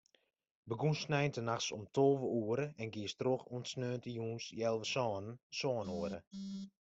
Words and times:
Begûnst 0.71 1.01
sneintenachts 1.05 1.67
om 1.77 1.83
tolve 1.97 2.27
oere 2.39 2.65
en 2.81 2.89
giest 2.95 3.17
troch 3.21 3.45
oant 3.53 3.71
sneontejûns 3.73 4.43
healwei 4.57 4.89
sânen, 4.93 5.27
sân 5.59 5.87
oere. 5.97 6.19